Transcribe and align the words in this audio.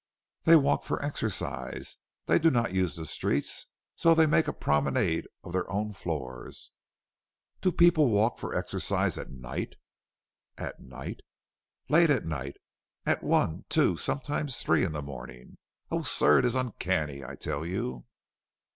"They 0.45 0.55
walk 0.55 0.83
for 0.83 0.99
exercise; 1.05 1.97
they 2.25 2.39
do 2.39 2.49
not 2.49 2.73
use 2.73 2.95
the 2.95 3.05
streets, 3.05 3.67
so 3.95 4.15
they 4.15 4.25
make 4.25 4.47
a 4.47 4.51
promenade 4.51 5.27
of 5.43 5.53
their 5.53 5.71
own 5.71 5.93
floors." 5.93 6.71
"Do 7.61 7.71
people 7.71 8.09
walk 8.09 8.39
for 8.39 8.55
exercise 8.55 9.19
at 9.19 9.29
night?" 9.29 9.75
"At 10.57 10.79
night?" 10.79 11.19
"Late 11.87 12.09
at 12.09 12.25
night; 12.25 12.55
at 13.05 13.21
one, 13.21 13.65
two, 13.69 13.95
sometimes 13.95 14.63
three, 14.63 14.83
in 14.83 14.93
the 14.93 15.03
morning? 15.03 15.59
Oh, 15.91 16.01
sir, 16.01 16.39
it 16.39 16.45
is 16.45 16.55
uncanny, 16.55 17.23
I 17.23 17.35
tell 17.35 17.63
you." 17.63 18.05